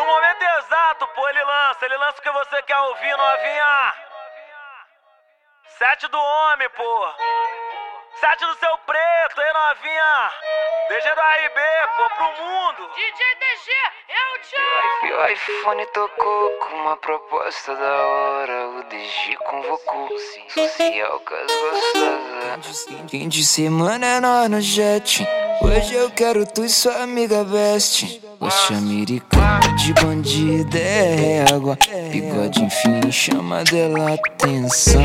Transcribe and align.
No 0.00 0.06
momento 0.06 0.42
exato, 0.42 1.06
pô, 1.08 1.28
ele 1.28 1.44
lança, 1.44 1.84
ele 1.84 1.96
lança 1.98 2.18
o 2.18 2.22
que 2.22 2.30
você 2.30 2.62
quer 2.62 2.78
ouvir, 2.78 3.14
novinha. 3.18 3.94
Sete 5.76 6.08
do 6.08 6.18
homem, 6.18 6.70
pô. 6.70 7.14
Sete 8.18 8.46
do 8.46 8.54
seu 8.54 8.78
preto, 8.78 9.40
hein, 9.42 9.52
novinha. 9.52 10.32
DG 10.88 11.14
do 11.14 11.20
RB, 11.20 11.60
pô, 11.98 12.08
pro 12.16 12.32
mundo. 12.42 12.90
DJ 12.94 13.34
DG, 13.40 13.70
é 14.08 14.32
o 14.32 14.38
tchau. 14.38 15.18
O 15.18 15.26
iPhone 15.28 15.86
tocou 15.88 16.50
com 16.52 16.76
uma 16.76 16.96
proposta 16.96 17.76
da 17.76 18.06
hora. 18.06 18.68
O 18.68 18.82
DG 18.84 19.36
convocou 19.36 20.08
social 20.48 21.20
com 21.20 21.34
as 21.34 21.52
gostosas. 21.52 23.10
Fim 23.10 23.28
de 23.28 23.44
semana 23.44 24.06
é 24.06 24.20
nós 24.20 24.48
no 24.48 24.62
jet. 24.62 25.26
Hoje 25.62 25.94
eu 25.94 26.10
quero 26.10 26.46
tu 26.46 26.64
e 26.64 26.68
sua 26.68 27.02
amiga 27.02 27.44
best. 27.44 28.20
Oxe, 28.40 28.74
americano 28.74 29.76
de 29.76 29.92
bandida 29.92 30.78
é 30.78 31.44
água. 31.52 31.76
Bigode 32.10 32.64
enfim 32.64 33.12
chama 33.12 33.62
dela 33.64 34.14
atenção. 34.14 35.02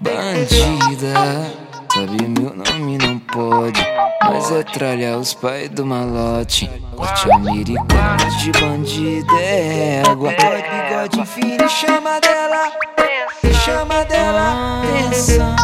Bandida, 0.00 1.14
sabe 1.92 2.28
meu 2.28 2.54
nome 2.54 2.98
não 2.98 3.18
pode. 3.18 3.80
Mas 4.22 4.50
é 4.52 4.62
tralhar 4.62 5.18
os 5.18 5.32
pais 5.34 5.70
do 5.70 5.86
malote. 5.86 6.70
Corte 6.94 7.32
americano 7.32 8.36
de 8.38 8.52
bandida 8.52 9.34
é 9.40 10.02
água. 10.06 10.30
Bigode 10.30 11.20
enfim 11.20 11.56
chama 11.68 12.20
dela. 12.20 12.72
Chama 13.64 14.04
dela. 14.04 14.82
Atenção. 14.82 15.56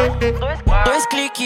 Dois 0.00 0.69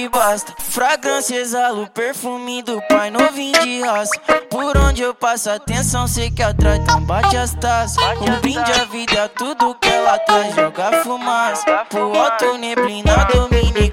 basta, 0.09 0.55
fragrância 0.59 1.37
exala 1.37 1.83
o 1.83 1.89
perfume 1.89 2.63
do 2.63 2.81
pai 2.83 3.11
novinho 3.11 3.59
de 3.61 3.81
raça. 3.83 4.13
Por 4.51 4.77
onde 4.77 5.03
eu 5.03 5.15
passo 5.15 5.51
atenção, 5.51 6.07
sei 6.07 6.31
que 6.31 6.43
atrás 6.43 6.79
então 6.79 7.01
bate 7.01 7.37
as 7.37 7.55
taças. 7.55 7.97
Um 8.21 8.41
brinde 8.41 8.73
à 8.73 8.85
vida, 8.85 9.29
tudo 9.29 9.75
que 9.77 9.89
ela 9.89 10.19
traz, 10.19 10.55
joga 10.55 11.03
fumaça. 11.03 11.65
Pro 11.89 12.17
alto 12.17 12.59
neblina, 12.59 13.27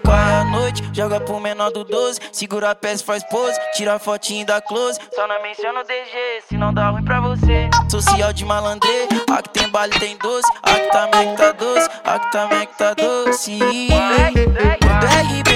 corre 0.04 0.34
a 0.34 0.44
noite, 0.44 0.84
joga 0.94 1.20
pro 1.20 1.40
menor 1.40 1.72
do 1.72 1.84
12. 1.84 2.20
Segura 2.32 2.72
a 2.72 2.76
peça, 2.76 3.04
faz 3.04 3.24
pose, 3.24 3.60
tira 3.74 3.96
a 3.96 4.00
fotinho 4.00 4.46
da 4.46 4.62
close. 4.62 5.00
Só 5.14 5.28
não 5.28 5.42
menciona 5.42 5.80
o 5.80 5.84
DG, 5.84 6.44
se 6.48 6.58
não 6.58 6.74
dá 6.74 6.90
ruim 6.90 7.04
pra 7.04 7.20
você. 7.22 7.70
Social 7.90 8.34
de 8.34 8.46
malandrê, 8.46 9.08
aqui 9.32 9.50
tem 9.50 9.70
baile, 9.70 9.98
tem 10.00 10.18
doce. 10.18 10.50
Aqui 10.64 10.92
também 10.92 11.32
que 11.32 11.38
tá 11.38 11.52
doce, 11.52 11.90
aqui 12.04 12.32
também 12.32 12.68
que 12.68 12.78
tá 12.78 12.94
doce. 12.94 13.58
Do 13.58 15.08
RB 15.08 15.42
bate 15.42 15.50
o 15.50 15.51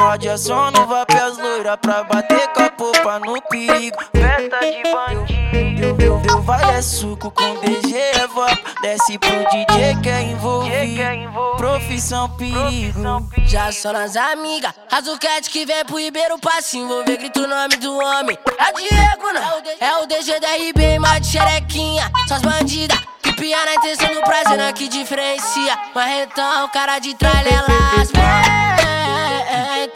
rádio, 0.00 0.30
é 0.30 0.36
só 0.38 0.70
no 0.70 0.86
vape 0.86 1.14
as 1.14 1.36
loiras 1.36 1.76
pra 1.76 2.02
bater 2.04 2.48
com 2.48 2.62
a 2.62 2.70
popa 2.70 3.18
no 3.18 3.40
perigo. 3.42 3.98
Festa 4.12 4.58
de 4.60 4.82
bandido. 4.90 5.94
Deu, 5.96 6.18
deu 6.18 6.42
vale 6.42 6.72
é 6.72 6.82
suco 6.82 7.30
com 7.30 7.54
DG 7.60 7.94
é 7.94 8.26
vapo. 8.26 8.80
Desce 8.80 9.18
pro 9.18 9.30
DJ 9.50 9.96
que 10.02 10.08
é 10.08 10.22
envolvido. 10.22 11.56
Profissão 11.58 12.30
perigo. 12.30 13.28
Já 13.44 13.70
só 13.72 13.92
nas 13.92 14.16
amigas, 14.16 14.72
Azuquete 14.90 15.50
que 15.50 15.66
vem 15.66 15.84
pro 15.84 15.98
Ribeiro 15.98 16.38
pra 16.38 16.62
se 16.62 16.78
envolver, 16.78 17.18
grita 17.18 17.40
o 17.40 17.46
nome 17.46 17.76
do 17.76 17.94
homem. 17.98 18.38
É 18.58 18.72
Diego, 18.72 19.32
não, 19.32 19.62
é 19.80 19.96
o 20.02 20.06
DG 20.06 20.40
da 20.40 20.48
RB, 20.48 20.98
mais 20.98 21.20
de 21.20 21.38
xerequinha, 21.38 22.10
só 22.26 22.36
as 22.36 22.42
bandidas. 22.42 22.98
Que 23.22 23.34
pia 23.34 23.64
na 23.66 23.74
intenção 23.74 24.14
do 24.14 24.22
prazer, 24.22 24.56
não 24.56 24.64
é 24.64 24.72
que 24.72 24.88
diferencia. 24.88 25.78
Mas 25.94 26.22
então, 26.22 26.68
cara 26.68 26.98
de 26.98 27.14
tralha, 27.14 27.50
elas 27.50 28.10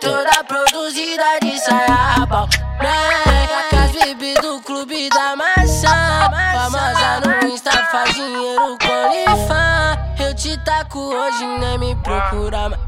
Toda 0.01 0.45
produzida 0.45 1.39
de 1.43 1.59
saia 1.59 2.27
pau. 2.29 2.47
Vem, 2.81 3.71
com 3.71 3.77
as 3.77 3.93
bebês 3.93 4.39
do 4.41 4.61
clube 4.61 5.09
da 5.09 5.35
maçã. 5.37 6.31
Famosa 6.53 7.21
no 7.25 7.49
Insta 7.49 7.71
faz 7.71 8.15
dinheiro 8.15 8.77
com 8.79 8.93
OnlyFans. 8.93 10.21
Eu 10.21 10.35
te 10.35 10.57
taco 10.65 10.99
hoje, 10.99 11.45
nem 11.59 11.79
me 11.79 11.95
procura 11.97 12.69
mais. 12.69 12.81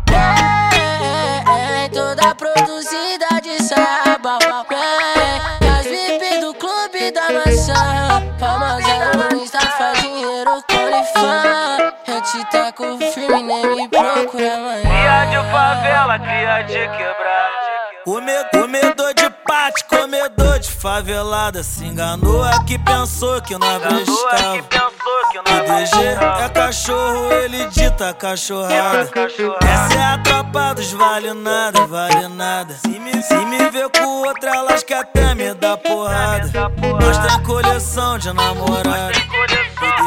Vem, 1.47 1.91
toda 1.91 2.35
produzida 2.35 3.29
de 3.43 3.63
saia 3.63 4.19
pau. 4.23 4.39
Vem, 4.69 5.59
com 5.61 5.79
as 5.79 5.87
bebês 5.87 6.41
do 6.41 6.53
clube 6.55 7.11
da 7.13 7.33
maçã. 7.33 8.23
Famosa 8.39 9.13
no 9.17 9.43
Insta 9.43 9.61
faz 9.61 10.03
dinheiro 10.03 10.36
com. 12.45 12.57
Eu 12.57 12.99
te 12.99 13.05
taco 13.05 13.13
firme, 13.13 13.43
nem 13.43 13.77
me 13.77 13.89
procura 13.89 14.57
mais. 14.59 14.83
Cria 14.83 15.25
de 15.27 15.51
favela, 15.51 16.19
cria 16.19 16.63
de 16.63 16.73
quebrada. 16.97 17.67
Come- 18.05 18.45
Comedor 18.53 19.15
de 19.15 19.29
pate, 19.47 19.85
comedor 19.85 20.59
de 20.61 20.71
favelada. 20.71 21.63
Se 21.65 21.85
enganou 21.85 22.43
aqui, 22.45 22.79
pensou 22.79 23.41
que 23.43 23.57
nós 23.59 23.77
Enganou 23.77 24.05
prestava. 24.05 24.87
O 25.39 25.43
DG 25.43 26.45
é 26.45 26.49
cachorro, 26.49 27.33
ele 27.33 27.67
dita 27.67 28.15
cachorrada. 28.15 29.01
Essa 29.01 29.95
é 29.99 30.05
a 30.15 30.19
tropa 30.19 30.75
dos 30.75 30.93
vale 30.93 31.33
nada, 31.35 31.85
vale 31.87 32.29
nada. 32.29 32.75
Se 32.75 32.89
me, 32.89 33.23
se 33.23 33.35
me 33.35 33.71
vê 33.71 33.89
com 33.89 34.07
outra, 34.27 34.51
elas 34.55 34.83
que 34.85 34.95
até 34.95 35.35
me 35.35 35.53
dá 35.55 35.77
porrada. 35.77 36.49
Nós 37.01 37.19
tem 37.19 37.43
coleção 37.43 38.19
de 38.19 38.33
namorada. 38.33 39.13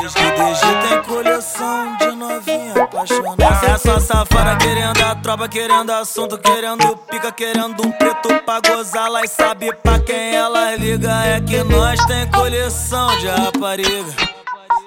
O 0.09 0.11
DG, 0.11 0.87
tem 0.87 1.03
coleção 1.03 1.95
de 1.97 2.15
novinha 2.15 2.73
apaixonada. 2.83 3.43
Essa 3.43 3.65
é 3.67 3.77
só 3.77 3.99
safada 3.99 4.55
querendo 4.57 5.03
a 5.03 5.15
tropa, 5.15 5.47
querendo 5.47 5.91
assunto, 5.91 6.37
querendo 6.37 6.97
pica, 7.09 7.31
querendo 7.31 7.85
um 7.85 7.91
preto 7.91 8.29
pra 8.43 8.59
gozar. 8.59 9.09
Lá 9.09 9.23
e 9.23 9.27
sabe 9.27 9.71
pra 9.75 9.99
quem 9.99 10.35
ela 10.35 10.75
liga. 10.75 11.11
É 11.25 11.39
que 11.39 11.63
nós 11.63 12.03
tem 12.05 12.29
coleção 12.31 13.15
de 13.19 13.27
rapariga. 13.27 14.11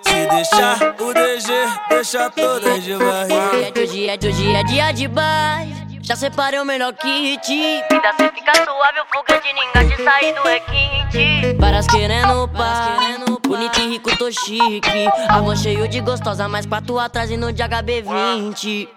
Se 0.02 0.26
deixar 0.26 0.78
o 1.00 1.14
DG, 1.14 1.52
deixa 1.88 2.28
todas 2.30 2.82
de 2.82 2.96
barriga. 2.96 3.68
É 3.68 3.70
de 3.70 3.80
hoje, 3.80 4.08
é 4.08 4.16
de 4.16 4.28
hoje, 4.28 4.54
é 4.54 4.64
dia 4.64 4.92
de 4.92 5.08
baile. 5.08 5.82
Já 6.02 6.16
separei 6.16 6.58
o 6.58 6.64
melhor 6.64 6.92
kit. 6.94 7.46
Vida 7.48 8.12
cê 8.16 8.28
fica 8.34 8.52
suave, 8.56 9.00
o 9.00 9.06
foguete 9.14 9.52
ninguém 9.54 9.96
de 9.96 10.02
sair 10.02 10.34
do 10.34 10.42
requinte. 10.42 11.56
Várias 11.60 11.86
querendo 11.86 12.48
paz, 12.48 13.18
bonito 13.46 13.80
rico, 14.02 14.16
tô 14.16 14.30
chique. 14.30 15.08
A 15.28 15.40
voz 15.40 15.60
cheio 15.60 15.86
de 15.86 16.00
gostosa, 16.00 16.48
mais 16.48 16.66
quatro 16.66 16.98
atrás 16.98 17.30
e 17.30 17.36
no 17.36 17.52
de 17.52 17.62
HB20. 17.62 18.88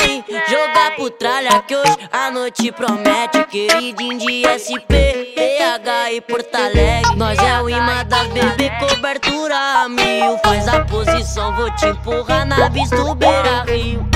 Vem 0.00 0.24
jogar 0.48 0.96
pro 0.96 1.10
tralha 1.10 1.62
que 1.62 1.76
hoje 1.76 1.96
a 2.10 2.30
noite 2.30 2.72
promete. 2.72 3.44
Queridinho 3.50 4.18
de 4.18 4.42
SP, 4.48 5.34
PH 5.34 6.12
e 6.12 6.20
Porto 6.22 6.54
Alegre. 6.54 7.16
Nós 7.16 7.38
é 7.38 7.60
o 7.60 7.68
imã 7.68 8.04
das 8.06 8.26
bebê, 8.28 8.70
cobertura 8.80 9.88
mil. 9.88 10.38
Faz 10.42 10.66
a 10.68 10.84
posição, 10.84 11.54
vou 11.54 11.70
te 11.76 11.86
empurrar 11.86 12.46
na 12.46 12.68
vista 12.68 12.96
do 12.96 13.14
Beira 13.14 13.64
Rio. 13.64 14.08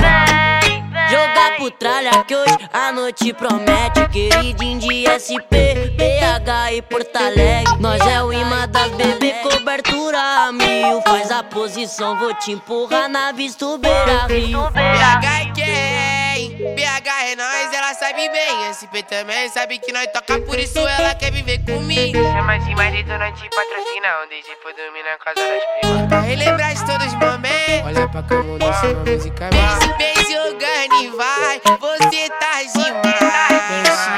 Jogar 1.07 1.57
pro 1.57 1.69
tralha 1.69 2.23
que 2.23 2.35
hoje 2.35 2.57
a 2.73 2.91
noite 2.91 3.31
promete. 3.33 4.07
Queridinho 4.11 4.79
de 4.79 5.05
SP, 5.05 5.93
PH 5.95 6.73
e 6.73 6.81
Porto 6.81 7.15
Alegre. 7.15 7.77
Nós 7.79 8.01
é 8.07 8.23
o 8.23 8.33
imã 8.33 8.67
das 8.67 8.91
bebê, 8.91 9.33
cobertura 9.43 9.84
a 10.15 10.51
mil. 10.51 11.01
Faz 11.01 11.31
a 11.31 11.43
posição, 11.43 12.17
vou 12.17 12.33
te 12.35 12.51
empurrar 12.51 13.09
na 13.09 13.31
vista 13.31 13.65
do 13.65 13.77
Beira 13.77 14.25
Rio. 14.27 14.69
BH 14.71 15.25
é 15.25 15.51
quem? 15.53 16.75
BH 16.75 17.07
é 17.31 17.35
nós, 17.35 17.73
ela 17.73 17.93
sabe 17.93 18.29
bem. 18.29 18.73
SP 18.73 19.03
também 19.03 19.49
sabe 19.49 19.77
que 19.79 19.91
nós 19.91 20.07
toca, 20.07 20.39
por 20.41 20.57
isso 20.57 20.79
ela 20.79 21.13
quer 21.15 21.31
viver 21.31 21.59
comigo. 21.65 22.17
Chama 22.17 22.55
assim, 22.55 22.75
marido 22.75 23.09
não 23.17 23.31
te 23.33 23.49
patrocina 23.49 24.23
Onde 24.23 24.35
DJ 24.35 24.55
foi 24.61 24.73
dormir 24.73 25.03
na 25.03 25.17
casa 25.17 25.35
das 25.35 25.63
primas 25.79 26.07
Pra 26.07 26.19
relembrar 26.21 26.73
de 26.73 26.85
todos 26.85 27.07
os 27.07 27.13
momentos. 27.13 27.85
Olha 27.85 28.07
pra 28.07 28.23
cá, 28.23 28.41
vou 28.41 28.57
dançar 28.57 28.91
uma 28.91 29.05
música 29.05 29.49
minha 29.51 29.77
Esse 29.77 29.93
beijo 29.97 30.31
jogando 30.31 31.03
e 31.03 31.09
vai, 31.09 31.61
você 31.79 32.29
tá 32.29 32.63
demais. 32.63 33.45
Mexe 33.71 34.09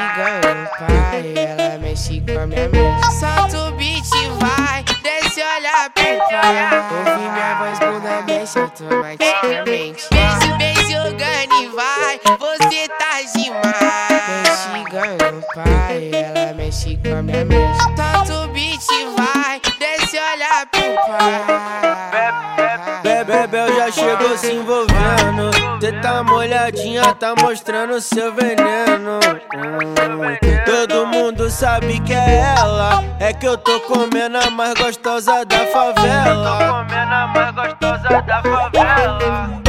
o 0.48 0.78
pai, 0.78 1.34
ela 1.36 1.78
mexe 1.78 2.20
com 2.20 2.38
a 2.38 2.46
minha 2.46 2.68
mente 2.68 3.12
Solta 3.18 3.68
o 3.68 3.72
Ouvi 6.10 7.28
minha 7.30 7.54
voz, 7.58 7.78
bunda 7.78 8.22
mexe 8.22 8.58
automaticamente 8.58 10.08
beijo 10.58 10.90
jogando 10.90 11.54
e 11.62 11.68
vai, 11.68 12.20
você 12.38 12.88
tá 12.88 13.20
demais. 13.34 14.68
Mexe 14.72 14.90
com 14.90 15.38
o 15.38 15.42
pai, 15.54 16.10
ela 16.12 16.54
mexe 16.54 16.96
com 16.96 17.16
a 17.16 17.22
minha 17.22 17.44
mente 17.44 17.78
Solta 17.96 18.44
o 18.44 18.48
beat 18.48 18.86
vai, 19.16 19.60
desce 19.78 20.18
olha 20.18 20.66
pro 20.66 20.94
pai. 21.06 21.67
Bebel 23.48 23.74
já 23.76 23.90
chegou 23.90 24.36
se 24.36 24.52
envolvendo. 24.52 25.50
Cê 25.80 25.92
tá 26.02 26.22
molhadinha, 26.22 27.14
tá 27.14 27.34
mostrando 27.40 27.98
seu 27.98 28.34
veneno. 28.34 29.18
Todo 30.66 31.06
mundo 31.06 31.48
sabe 31.48 31.98
que 32.00 32.12
é 32.12 32.54
ela. 32.58 33.02
É 33.18 33.32
que 33.32 33.46
eu 33.46 33.56
tô 33.56 33.80
comendo 33.80 34.36
a 34.38 34.50
mais 34.50 34.74
gostosa 34.74 35.46
da 35.46 35.66
favela. 35.66 36.58
Comendo 36.58 37.14
a 37.14 37.26
mais 37.28 37.54
gostosa 37.54 38.22
da 38.22 38.42
favela. 38.42 39.62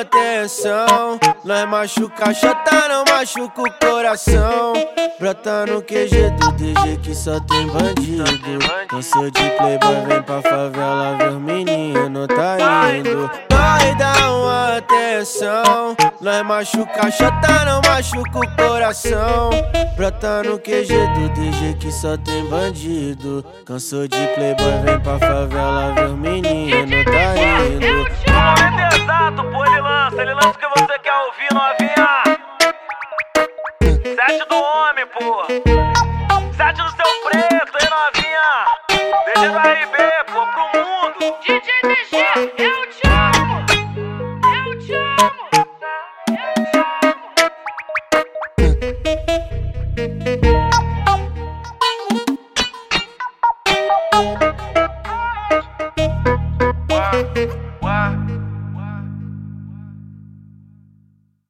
Atenção. 0.00 1.18
Nós 1.44 1.68
machuca 1.68 2.30
a 2.30 2.34
chota, 2.34 2.88
não 2.88 3.04
machuca 3.08 3.62
o 3.62 3.72
coração. 3.78 4.72
Brota 5.18 5.64
no 5.66 5.80
QG 5.82 6.30
do 6.38 6.52
DG 6.52 6.98
que 7.02 7.14
só 7.14 7.40
tem 7.40 7.66
bandido. 7.68 8.58
Cansou 8.88 9.30
de 9.30 9.50
playboy, 9.50 10.06
vem 10.06 10.22
pra 10.22 10.42
favela 10.42 11.16
ver 11.16 11.32
menino 11.32 12.26
tá 12.28 12.96
indo. 12.96 13.30
Nós 13.50 13.98
dá 13.98 14.32
uma 14.32 14.76
atenção. 14.76 15.96
Nós 16.20 16.42
machuca 16.44 17.06
a 17.06 17.10
chota, 17.10 17.64
não 17.64 17.80
machuca 17.86 18.38
o 18.38 18.56
coração. 18.56 19.50
Brota 19.96 20.42
no 20.42 20.58
QG 20.58 20.86
do 21.14 21.28
DG 21.30 21.76
que 21.80 21.90
só 21.90 22.16
tem 22.18 22.44
bandido. 22.48 23.44
Cansou 23.64 24.06
de 24.06 24.26
playboy, 24.34 24.82
vem 24.84 25.00
pra 25.00 25.18
favela 25.18 25.94
ver 25.94 26.10
menino 26.10 27.04
tá 27.04 27.34
indo. 27.66 28.15
Desde 39.38 39.50
do 39.50 39.58
RB, 39.58 39.96
pô, 40.32 40.46
pro 40.46 40.64
mundo. 40.80 41.38
DJ 41.42 41.95